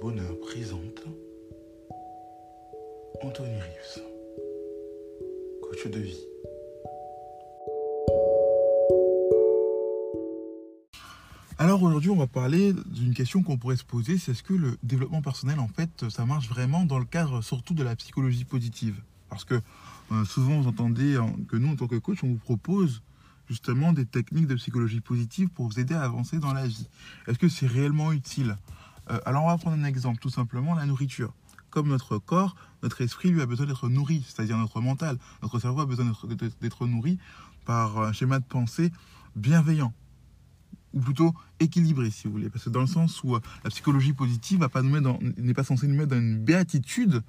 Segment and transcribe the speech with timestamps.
[0.00, 1.02] Bonheur présente
[3.20, 4.02] Anthony Rives,
[5.60, 6.20] coach de vie.
[11.58, 14.78] Alors aujourd'hui, on va parler d'une question qu'on pourrait se poser, c'est est-ce que le
[14.84, 19.02] développement personnel, en fait, ça marche vraiment dans le cadre surtout de la psychologie positive?
[19.30, 19.60] Parce que
[20.12, 23.02] euh, souvent, vous entendez que nous, en tant que coach, on vous propose
[23.48, 26.86] justement des techniques de psychologie positive pour vous aider à avancer dans la vie.
[27.26, 28.56] Est-ce que c'est réellement utile?
[29.10, 31.32] Euh, Alors on va prendre un exemple, tout simplement la nourriture.
[31.70, 35.80] Comme notre corps, notre esprit lui a besoin d'être nourri, c'est-à-dire notre mental, notre cerveau
[35.80, 36.10] a besoin
[36.60, 37.18] d'être nourri
[37.64, 38.92] par un schéma de pensée
[39.34, 39.92] bienveillant
[40.94, 44.14] ou plutôt équilibré si vous voulez parce que dans le sens où euh, la psychologie
[44.14, 47.22] positive n'est pas censée nous mettre dans une béatitude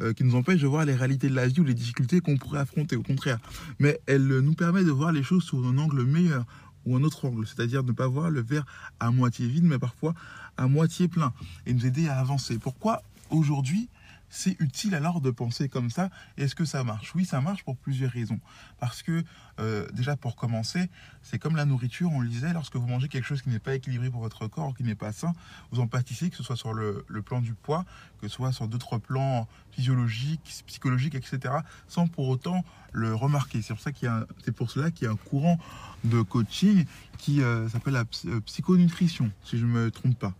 [0.00, 2.36] euh, qui nous empêche de voir les réalités de la vie ou les difficultés qu'on
[2.36, 3.38] pourrait affronter, au contraire.
[3.78, 6.44] Mais elle nous permet de voir les choses sous un angle meilleur
[6.86, 8.66] ou un autre angle, c'est-à-dire ne pas voir le verre
[9.00, 10.14] à moitié vide, mais parfois
[10.56, 11.32] à moitié plein,
[11.66, 12.58] et nous aider à avancer.
[12.58, 13.88] Pourquoi aujourd'hui
[14.34, 16.10] c'est utile alors de penser comme ça.
[16.36, 17.14] Est-ce que ça marche?
[17.14, 18.40] Oui, ça marche pour plusieurs raisons.
[18.80, 19.22] Parce que,
[19.60, 20.90] euh, déjà pour commencer,
[21.22, 23.76] c'est comme la nourriture, on le disait, lorsque vous mangez quelque chose qui n'est pas
[23.76, 25.34] équilibré pour votre corps, qui n'est pas sain,
[25.70, 27.84] vous en pâtissez, que ce soit sur le, plan du poids,
[28.20, 31.54] que ce soit sur d'autres plans physiologiques, psychologiques, etc.,
[31.86, 33.62] sans pour autant le remarquer.
[33.62, 35.60] C'est pour, ça qu'il y a, c'est pour cela qu'il y a un courant
[36.02, 36.86] de coaching
[37.18, 40.34] qui euh, s'appelle la euh, psychonutrition, si je ne me trompe pas,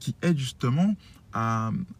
[0.00, 0.94] qui aide justement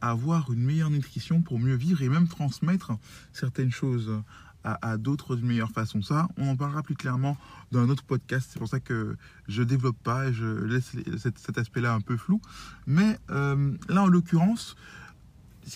[0.00, 2.92] avoir une meilleure nutrition pour mieux vivre et même transmettre
[3.32, 4.22] certaines choses
[4.64, 6.02] à, d'autres d'une meilleure façon.
[6.02, 7.36] Ça, on en parlera plus clairement
[7.72, 8.50] dans un autre podcast.
[8.52, 12.40] C'est pour ça que je développe pas et je laisse cet, aspect-là un peu flou.
[12.86, 14.76] Mais euh, là, en l'occurrence,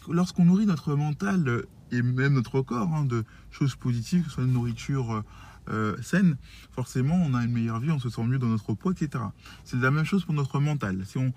[0.09, 4.45] lorsqu'on nourrit notre mental et même notre corps hein, de choses positives, que ce soit
[4.45, 5.23] une nourriture
[5.69, 6.37] euh, saine,
[6.73, 9.25] forcément, on a une meilleure vie, on se sent mieux dans notre poids, etc.
[9.65, 11.05] C'est la même chose pour notre mental.
[11.07, 11.33] Si on,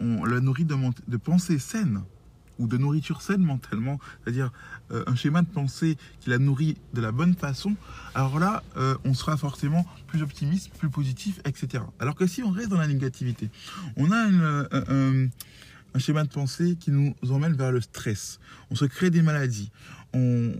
[0.00, 0.76] on la nourrit de,
[1.08, 2.02] de pensée saine
[2.60, 4.52] ou de nourriture saine mentalement, c'est-à-dire
[4.92, 7.74] euh, un schéma de pensée qui la nourrit de la bonne façon,
[8.14, 11.82] alors là, euh, on sera forcément plus optimiste, plus positif, etc.
[11.98, 13.48] Alors que si on reste dans la négativité,
[13.96, 15.26] on a euh,
[15.94, 18.38] un, schéma de pensée qui nous emmène vers le stress,
[18.70, 19.70] on se crée des maladies,
[20.12, 20.52] on,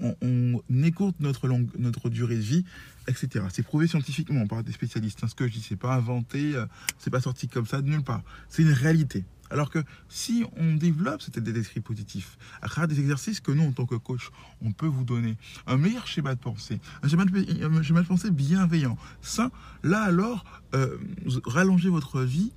[0.00, 2.64] on, écoute notre, notre durée de vie,
[3.08, 3.44] etc.
[3.52, 5.22] C'est prouvé scientifiquement par des spécialistes.
[5.22, 6.66] Hein, ce que je dis, c'est pas inventé, euh,
[6.98, 8.22] c'est pas sorti comme ça de nulle part.
[8.48, 9.24] C'est une réalité.
[9.50, 9.78] Alors que
[10.08, 13.86] si on développe cet état d'esprit positif, à travers des exercices que nous, en tant
[13.86, 15.36] que coach, on peut vous donner
[15.66, 19.50] un meilleur schéma de pensée, un schéma de, pensée bienveillant, sain,
[19.84, 20.44] là alors,
[20.74, 20.96] euh,
[21.44, 22.52] rallongez votre vie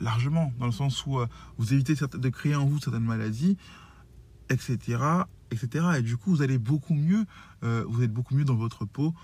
[0.00, 1.18] largement, dans le sens où
[1.58, 3.56] vous évitez de créer en vous certaines maladies,
[4.50, 4.78] etc.,
[5.50, 5.86] etc.
[5.98, 7.24] Et du coup, vous allez beaucoup mieux,
[7.62, 9.14] vous êtes beaucoup mieux dans votre peau,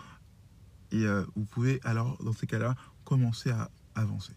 [0.94, 4.32] et euh, vous pouvez alors, dans ces cas-là, commencer à avancer.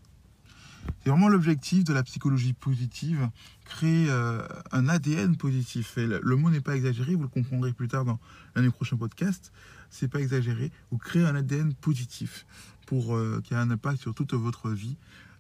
[1.04, 3.30] C'est vraiment l'objectif de la psychologie positive,
[3.66, 4.42] créer euh,
[4.72, 5.98] un ADN positif.
[5.98, 8.20] Le, mot n'est pas exagéré, vous le comprendrez plus tard dans
[8.56, 9.52] l'un des prochains podcasts.
[9.90, 10.72] C'est pas exagéré.
[10.92, 12.46] Vous créez un ADN positif
[12.88, 14.98] pour euh, qui a un impact sur toute votre vie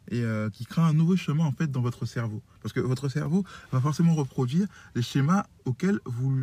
[0.09, 0.23] et
[0.53, 2.41] qui crée un nouveau chemin en fait dans votre cerveau.
[2.62, 6.38] Parce que votre cerveau va forcément reproduire les schémas auxquels vous,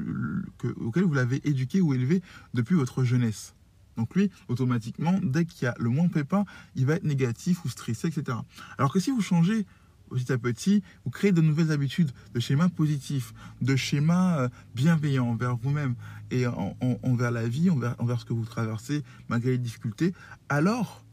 [0.81, 3.55] auxquels vous l'avez éduqué ou élevé depuis votre jeunesse.
[3.97, 6.45] Donc lui, automatiquement, dès qu'il y a le moins pépin,
[6.75, 8.39] il va être négatif ou stressé, etc.
[8.79, 9.67] Alors que si vous changez
[10.11, 15.29] petit à petit, vous créez de nouvelles habitudes, de schémas positifs, de schémas euh, bienveillants
[15.29, 15.95] envers vous-même
[16.31, 20.13] et envers la vie, envers, envers ce que vous traversez malgré les difficultés,
[20.49, 21.05] alors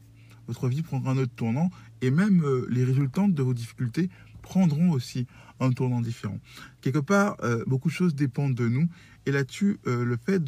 [0.48, 1.70] votre vie prendra un autre tournant
[2.00, 4.10] et même euh, les résultantes de vos difficultés
[4.42, 5.26] prendront aussi
[5.60, 6.38] un tournant différent.
[6.80, 8.88] Quelque part, euh, beaucoup de choses dépendent de nous
[9.26, 10.42] et là-dessus, le fait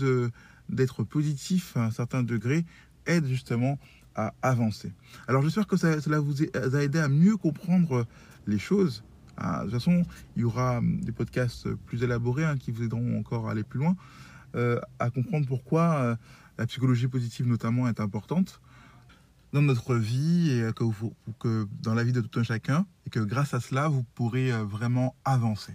[0.68, 2.64] d'être positif à un certain degré
[3.06, 3.78] aide justement
[4.16, 4.92] à avancer.
[5.28, 8.04] Alors j'espère que cela vous a aidé à mieux comprendre
[8.46, 9.04] les choses.
[9.36, 10.04] Ah, de toute façon,
[10.36, 13.80] il y aura des podcasts plus élaborés hein, qui vous aideront encore à aller plus
[13.80, 13.96] loin,
[14.54, 16.16] euh, à comprendre pourquoi euh,
[16.58, 18.60] la psychologie positive notamment est importante
[19.54, 20.84] dans notre vie et que,
[21.38, 24.52] que dans la vie de tout un chacun, et que grâce à cela, vous pourrez
[24.52, 25.72] euh, vraiment avancer.